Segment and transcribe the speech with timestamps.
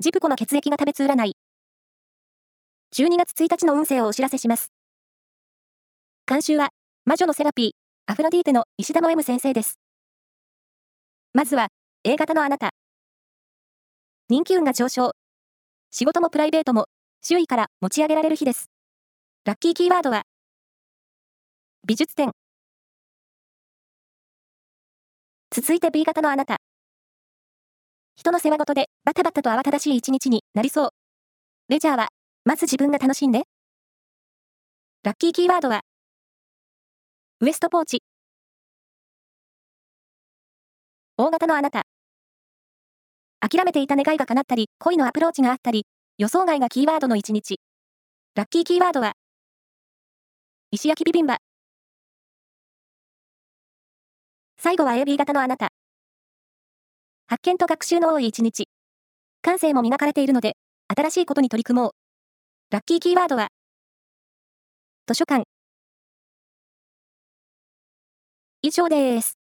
[0.00, 1.32] ジプコの血液が食べつ占い。
[2.94, 4.70] 12月1日の運勢をお知らせします。
[6.24, 6.68] 監修は、
[7.04, 7.70] 魔女のセラピー、
[8.06, 9.80] アフロディーテの石田の M 先生です。
[11.34, 11.66] まずは、
[12.04, 12.70] A 型のあなた。
[14.28, 15.16] 人気運が上昇。
[15.90, 16.86] 仕事もプライベートも、
[17.20, 18.70] 周囲から持ち上げられる日です。
[19.46, 20.22] ラッキーキーワードは、
[21.84, 22.30] 美術展。
[25.50, 26.58] 続いて B 型のあなた。
[28.28, 30.90] 人の世話事でバタバタと慌ただしい一日になりそう。
[31.70, 32.08] レジャーは、
[32.44, 33.44] まず自分が楽しんで。
[35.02, 35.80] ラッキーキーワードは、
[37.40, 38.02] ウエストポーチ。
[41.16, 41.84] 大型のあなた。
[43.40, 45.86] 諦めていた願いが叶ったり、恋のアプローチがあったり、
[46.18, 47.60] 予想外がキーワードの一日。
[48.34, 49.14] ラッキーキーワードは、
[50.70, 51.38] 石焼きビビンバ。
[54.58, 55.70] 最後は AB 型のあなた。
[57.30, 58.68] 発見と学習の多い一日。
[59.42, 60.56] 感性も磨かれているので、
[60.88, 61.92] 新しいことに取り組もう。
[62.70, 63.48] ラッキーキーワードは、
[65.06, 65.44] 図書館。
[68.62, 69.37] 以上です。